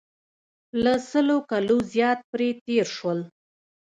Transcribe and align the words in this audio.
له 0.83 0.93
سلو 1.11 1.37
کالو 1.49 1.77
زیات 1.93 2.19
پرې 2.31 2.49
تېر 2.65 2.85
شول. 2.95 3.19